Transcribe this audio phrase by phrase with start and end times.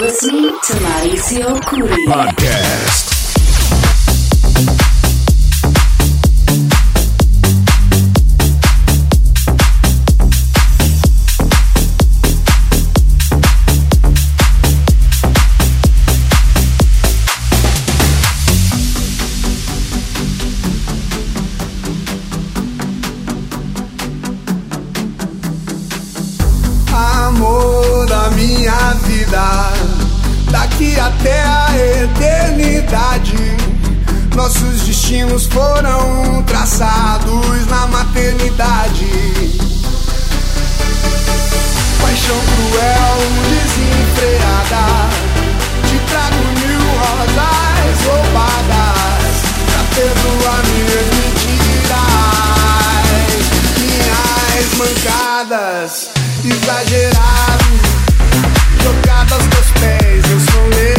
[0.00, 2.04] listening to Mauricio Curi.
[2.06, 3.15] Podcast.
[35.06, 39.06] destinos foram traçados na maternidade.
[42.02, 44.86] Paixão cruel, desenfreada,
[45.86, 49.34] te trago mil rosas roubadas
[49.70, 51.94] pra perdoar minhas mentiras,
[53.78, 56.10] minhas mancadas,
[56.44, 57.70] exagerado,
[58.82, 60.95] jogadas dos pés, eu sou eu.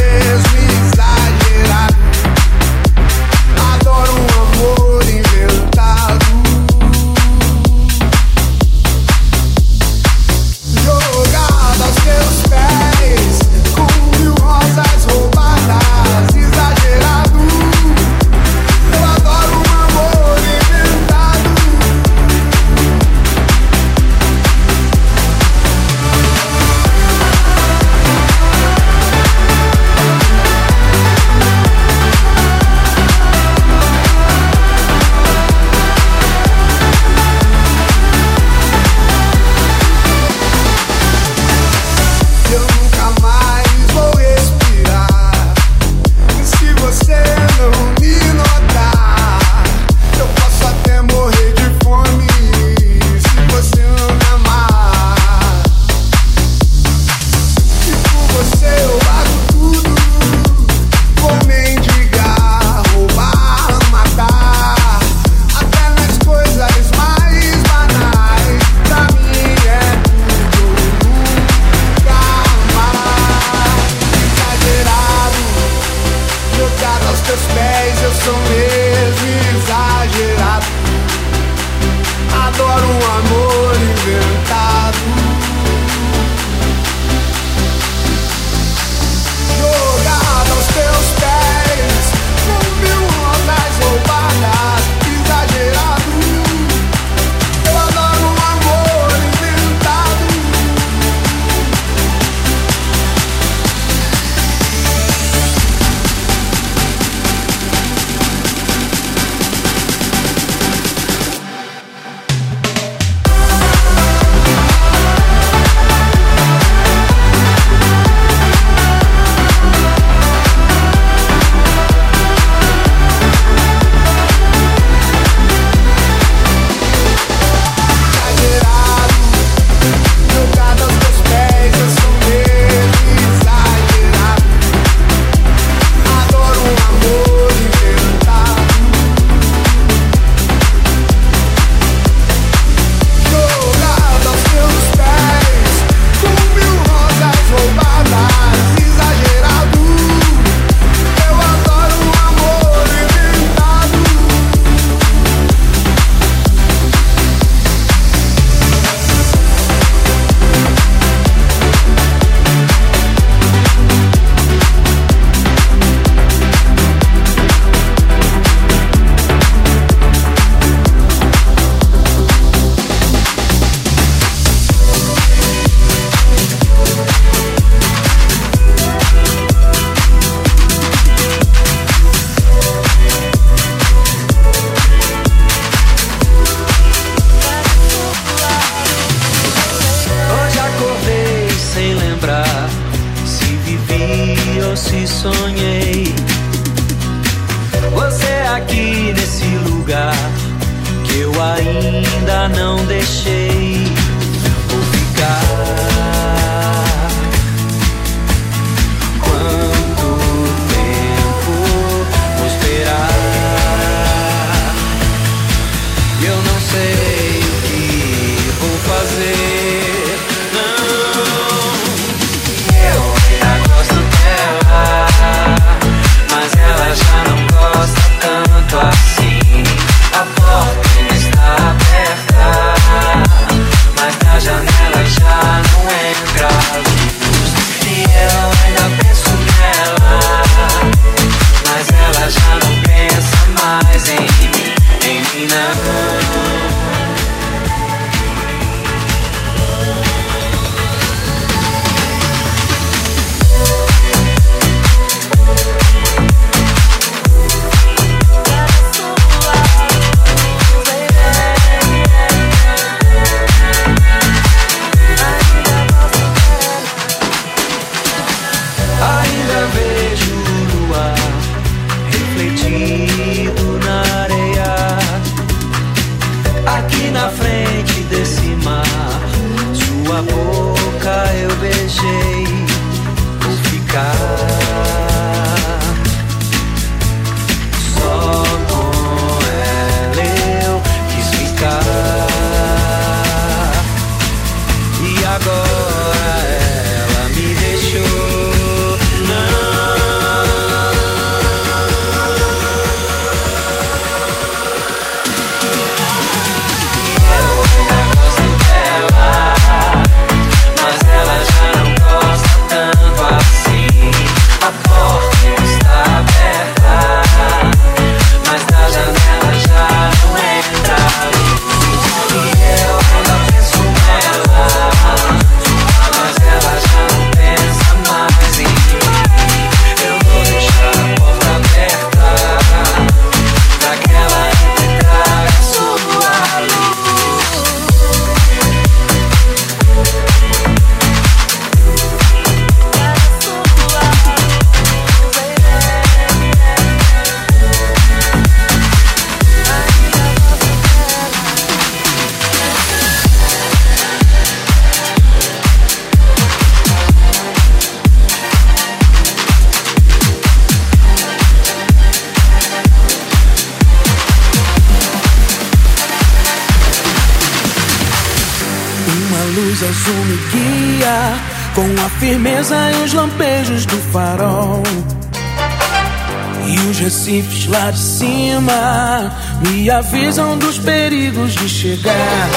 [377.28, 379.32] Recifes lá de cima
[379.62, 382.50] me avisam dos perigos de chegar.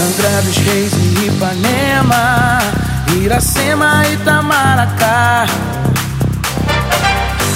[0.00, 2.60] Angra dos Reis e Ipanema,
[3.20, 5.46] Iracema e Itamaracá.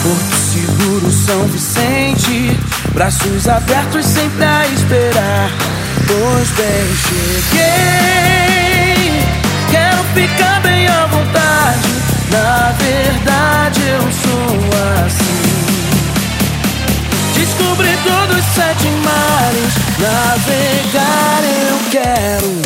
[0.02, 2.58] Porto Seguro, São Vicente,
[2.92, 5.50] braços abertos sempre a esperar.
[6.08, 6.96] Pois bem,
[7.52, 8.02] cheguei,
[9.70, 11.88] quero ficar bem à vontade.
[12.32, 13.45] Na verdade,
[13.86, 14.56] eu sou
[15.04, 15.46] assim.
[17.38, 22.65] Descobri todos os sete mares, navegar eu quero.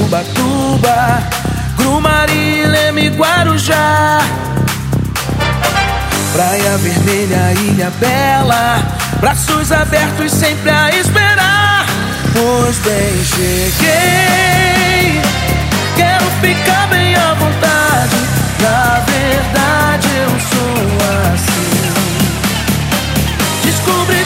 [0.00, 1.22] Ubatuba,
[1.76, 4.18] Grumari, Leme, Guarujá.
[6.32, 8.82] Praia Vermelha, Ilha Bela,
[9.20, 11.86] braços abertos sempre a esperar.
[12.32, 15.20] Pois bem, cheguei.
[15.96, 18.16] Quero ficar bem à vontade.
[18.60, 20.74] Na verdade, eu sou
[21.34, 21.92] assim.
[23.64, 24.24] Descobri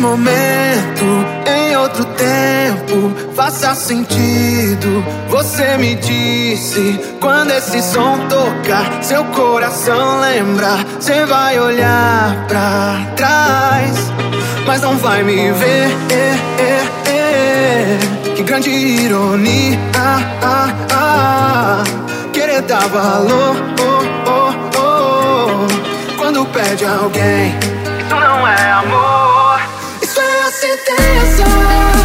[0.00, 1.04] momento,
[1.46, 5.04] em outro tempo, faça sentido.
[5.28, 10.84] Você me disse quando esse som tocar, seu coração lembrar.
[10.98, 14.10] Você vai olhar pra trás,
[14.66, 15.90] mas não vai me ver.
[18.34, 19.78] Que grande ironia,
[22.32, 23.56] querer dar valor.
[26.16, 27.54] Quando perde alguém,
[27.98, 29.29] isso não é amor
[30.86, 31.99] dançar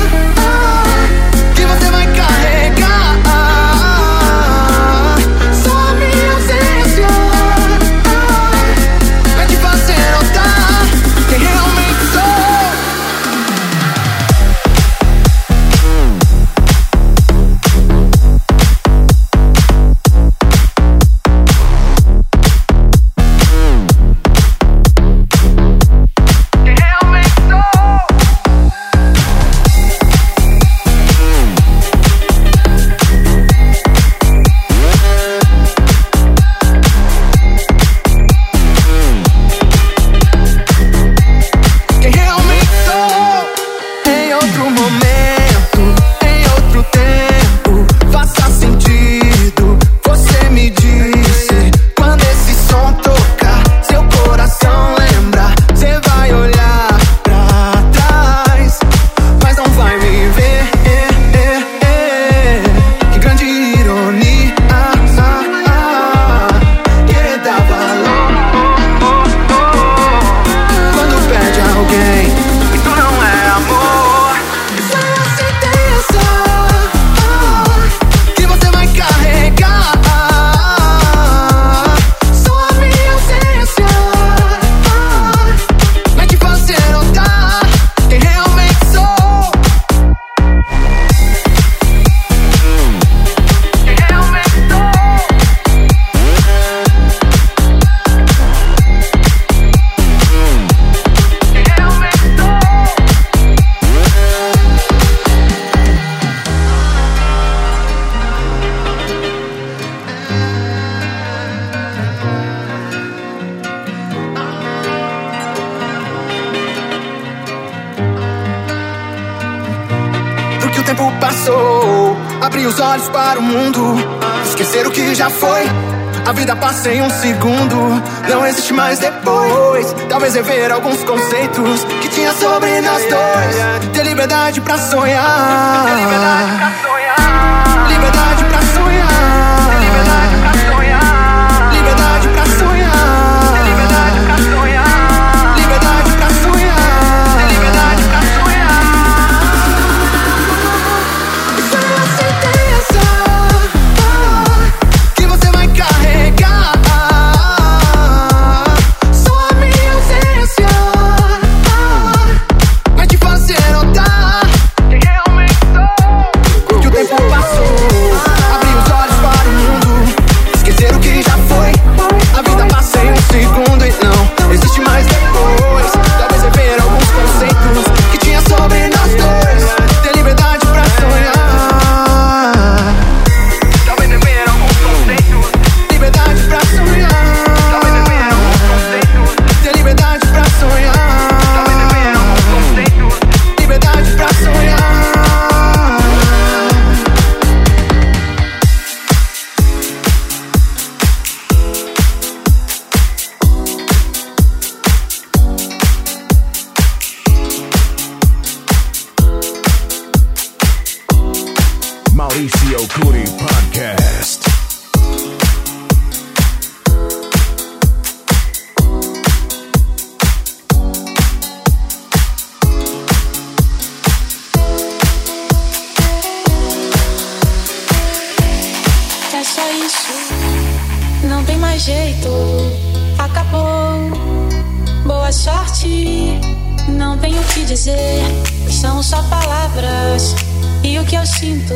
[237.85, 238.23] dizer
[238.71, 240.35] são só palavras.
[240.83, 241.75] E o que eu sinto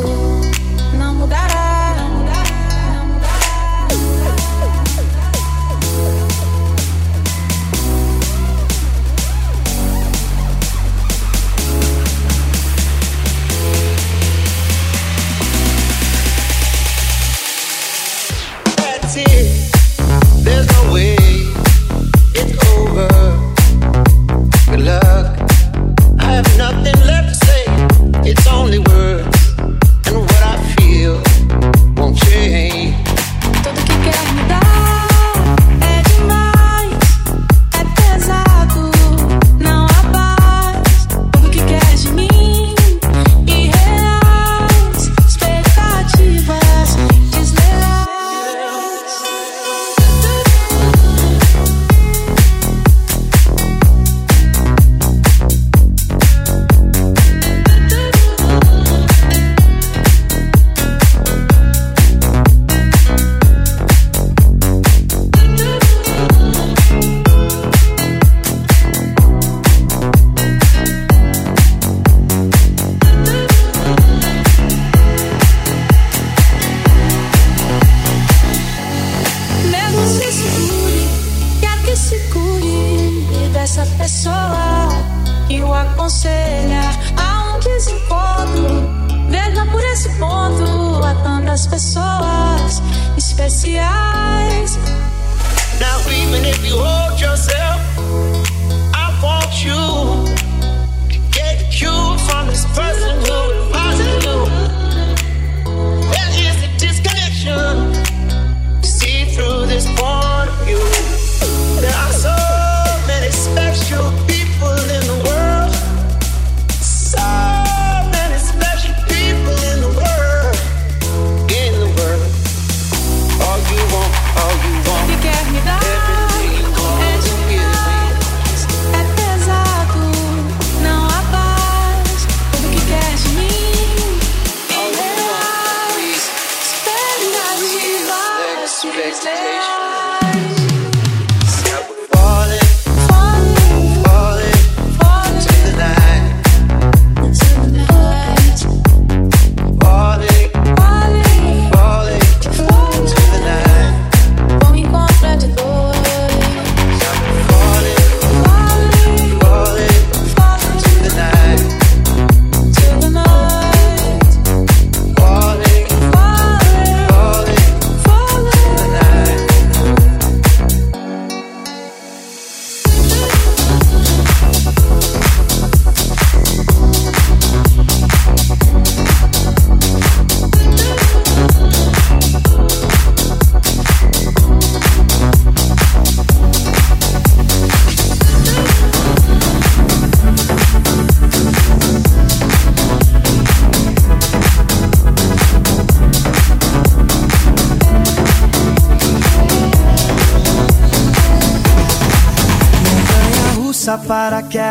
[0.97, 2.18] não mudará.
[84.09, 84.89] pessoa
[85.47, 86.81] que o aconselha
[87.15, 88.89] a um desencontro.
[89.29, 92.81] Veja por esse ponto a tantas pessoas
[93.15, 94.79] especiais.
[95.79, 97.68] Now, even if you hold yourself.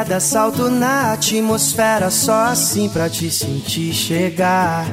[0.09, 4.87] Paraquedas, salto na atmosfera, só assim pra te sentir chegar.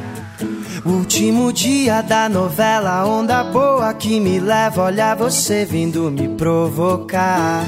[0.86, 7.66] Último dia da novela, onda boa que me leva, olha você vindo me provocar.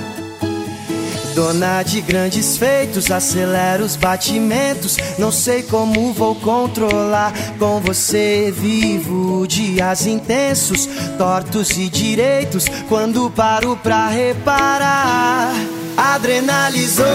[1.33, 4.97] Dona de grandes feitos, acelera os batimentos.
[5.19, 7.31] Não sei como vou controlar.
[7.59, 12.65] Com você vivo dias intensos, tortos e direitos.
[12.89, 15.53] Quando paro pra reparar,
[15.97, 17.05] adrenalizou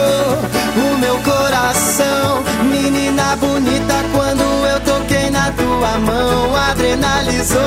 [0.77, 2.43] o meu coração.
[2.65, 7.61] Menina bonita, quando eu toquei na tua mão, adrenalizou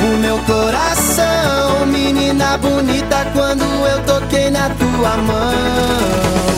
[0.00, 1.86] o meu coração.
[1.86, 6.55] Menina bonita, quando eu toquei na tua mão.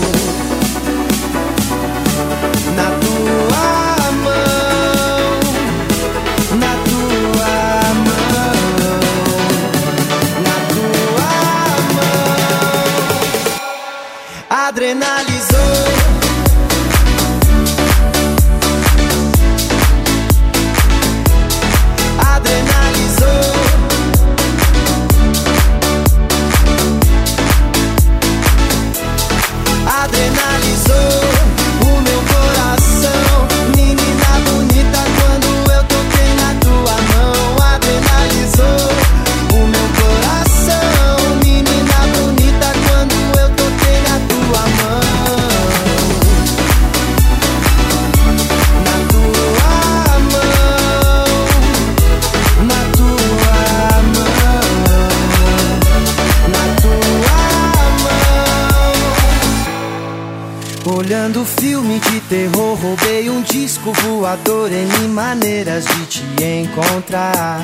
[64.72, 67.60] Em maneiras de te encontrar.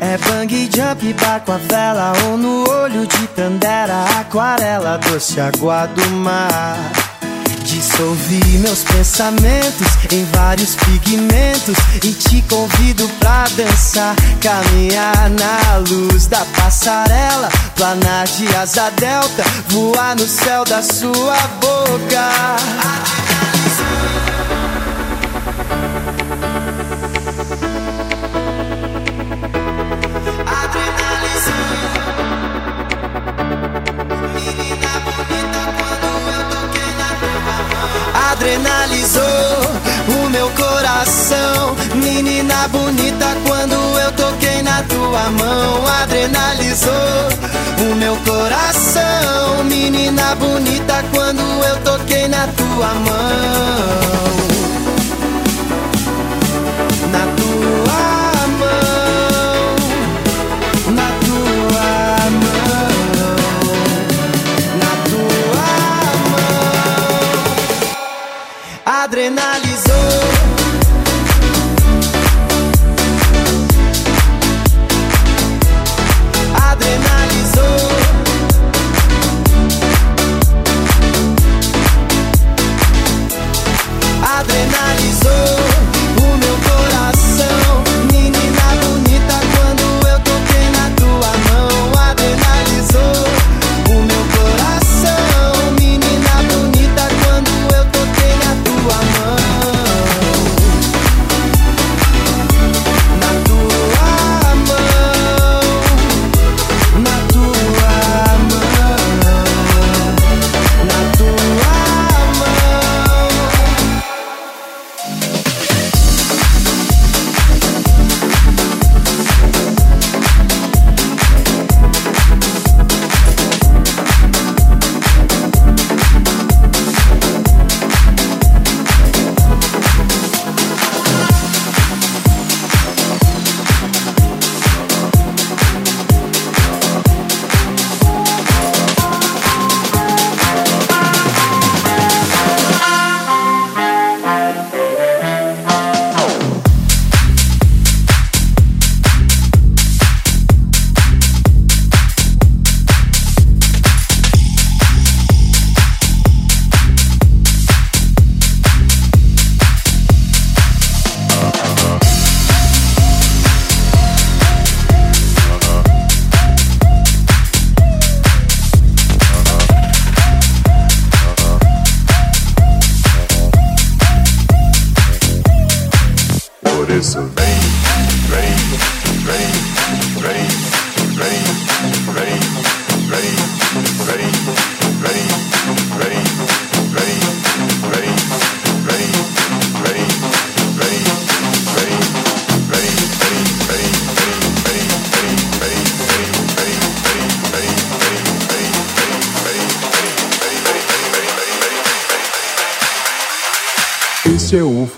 [0.00, 6.06] É bang jump, barco a vela ou no olho de Tandera, aquarela, doce água do
[6.10, 6.76] mar.
[7.64, 16.44] Dissolvi meus pensamentos em vários pigmentos e te convido pra dançar, caminhar na luz da
[16.56, 23.15] passarela, planar de asa delta, voar no céu da sua boca.
[38.66, 39.22] Adrenalizou
[40.08, 43.26] o meu coração, menina bonita.
[43.46, 46.90] Quando eu toquei na tua mão, adrenalizou
[47.78, 51.04] o meu coração, menina bonita.
[51.14, 54.55] Quando eu toquei na tua mão,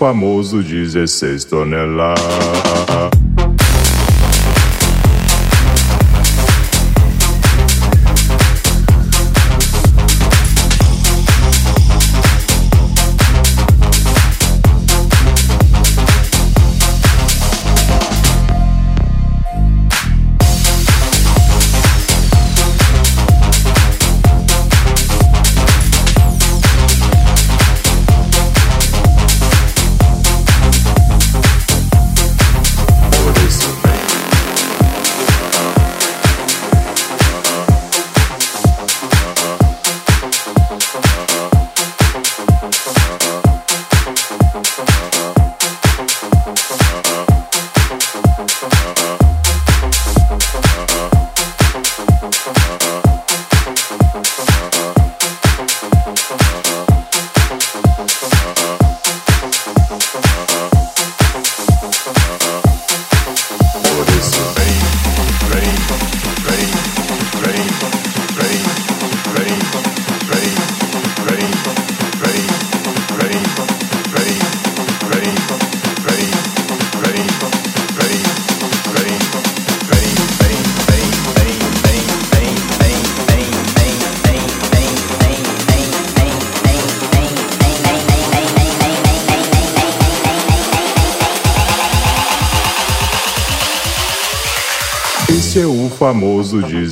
[0.09, 3.18] famoso 16 toneladas.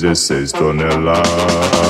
[0.07, 1.86] Famoso 16 toneladas.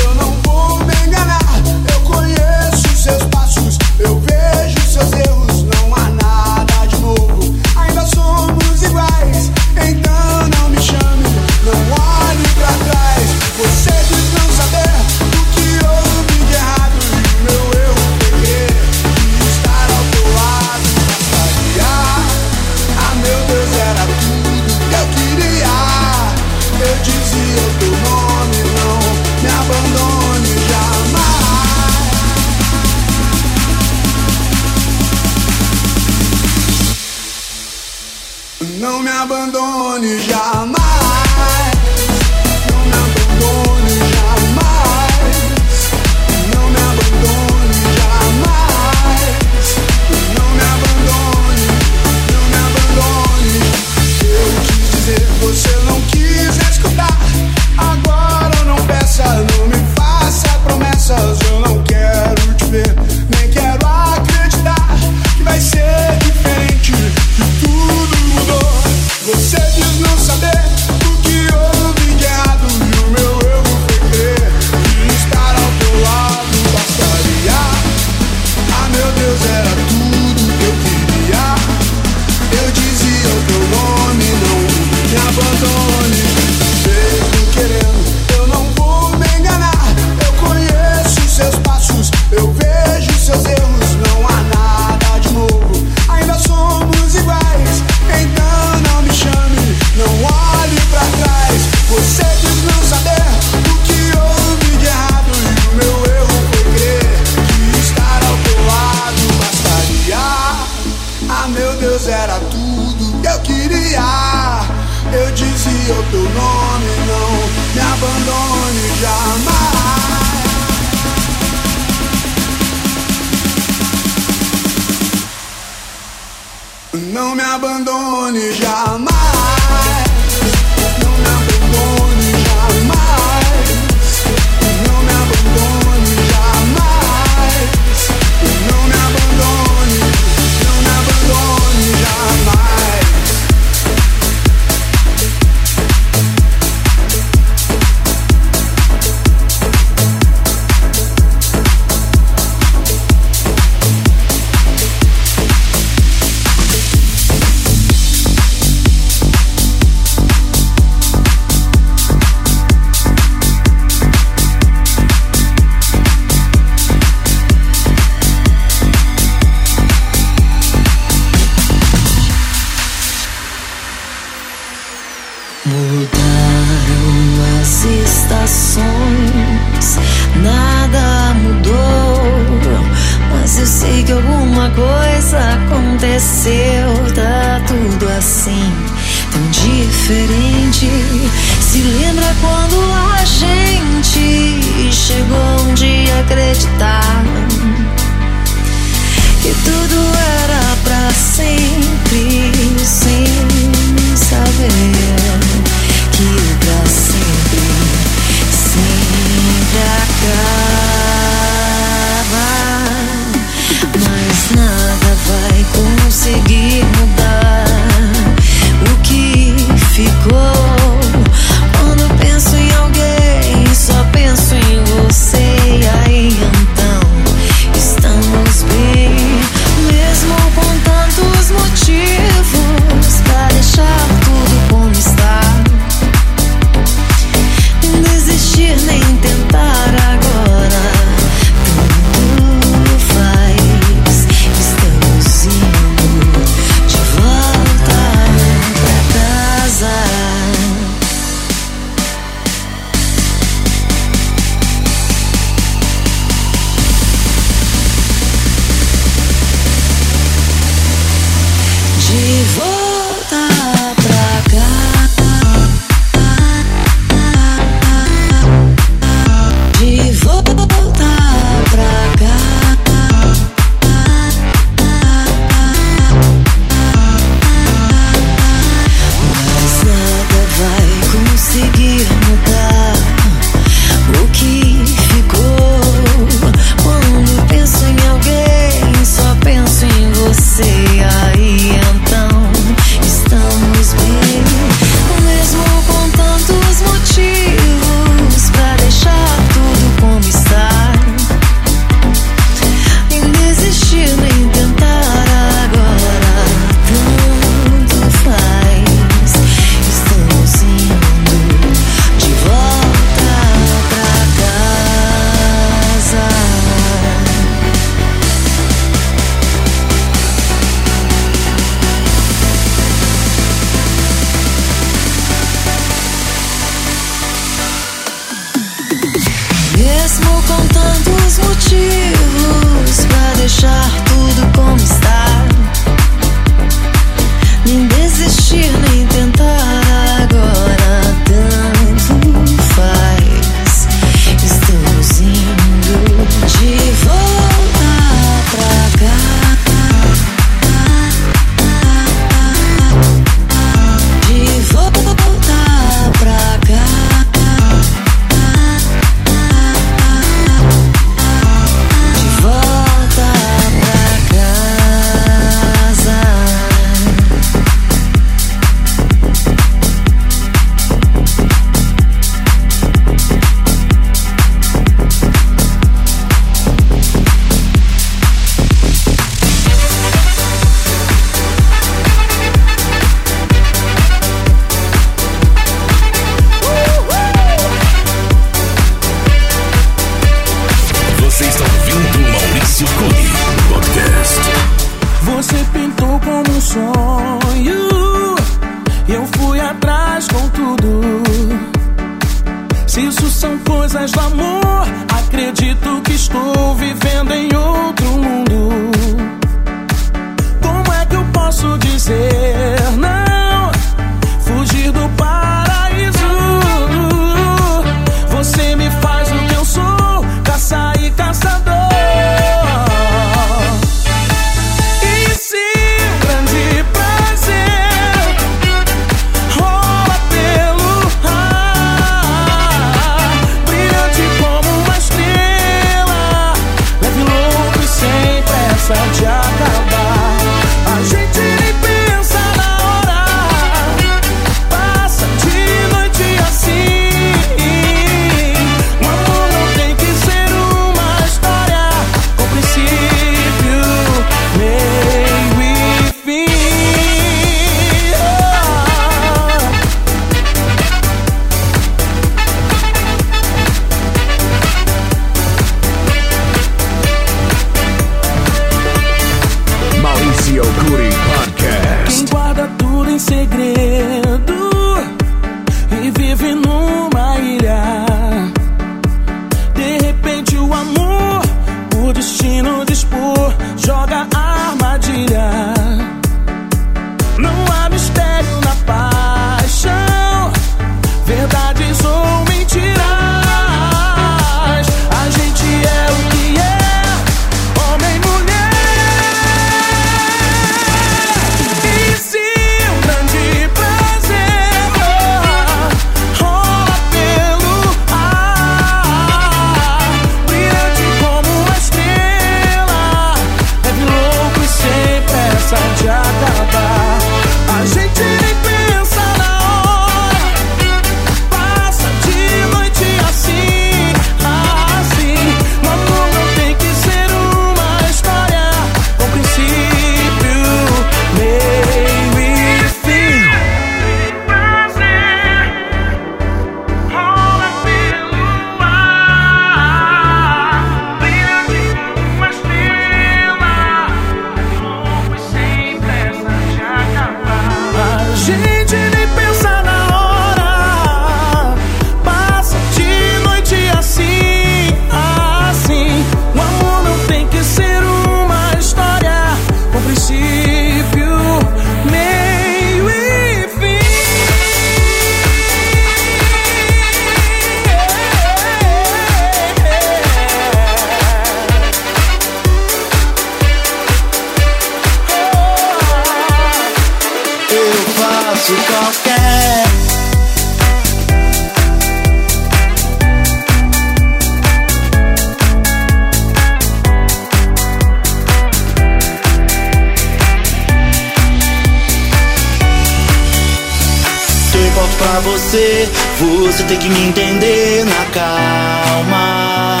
[597.08, 600.00] de me entender na calma.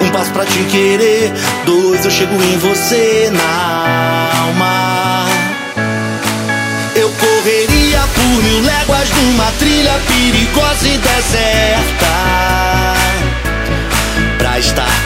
[0.00, 1.32] Um passo pra te querer,
[1.64, 5.26] dois eu chego em você na alma.
[6.94, 12.07] Eu correria por mil léguas numa trilha perigosa e deserta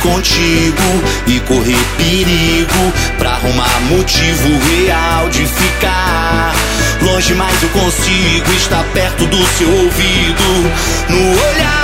[0.03, 0.83] contigo
[1.27, 6.55] e correr perigo pra arrumar motivo real de ficar.
[7.01, 10.71] Longe, mas eu consigo estar perto do seu ouvido,
[11.09, 11.82] no olhar.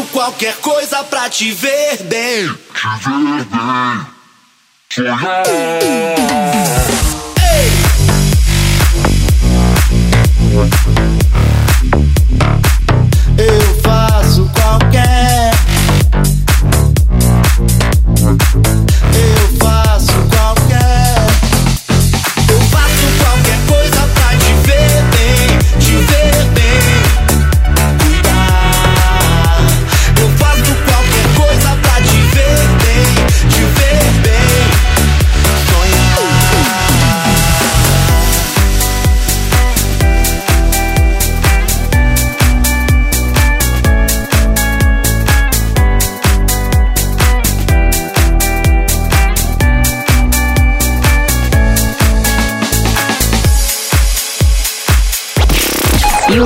[0.00, 2.48] faço qualquer coisa pra te ver bem.
[2.48, 4.06] Te ver bem.
[4.88, 6.89] Te ver bem.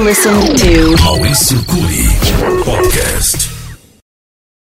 [0.05, 2.04] listen to Maurício Curi.